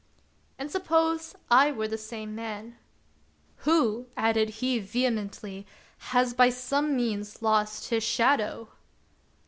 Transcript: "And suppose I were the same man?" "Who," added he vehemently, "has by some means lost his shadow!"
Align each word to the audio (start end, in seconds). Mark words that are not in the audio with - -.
"And 0.57 0.71
suppose 0.71 1.35
I 1.51 1.71
were 1.71 1.87
the 1.87 1.95
same 1.95 2.33
man?" 2.33 2.75
"Who," 3.65 4.07
added 4.17 4.49
he 4.49 4.79
vehemently, 4.79 5.67
"has 6.09 6.33
by 6.33 6.49
some 6.49 6.95
means 6.95 7.43
lost 7.43 7.89
his 7.89 8.03
shadow!" 8.03 8.69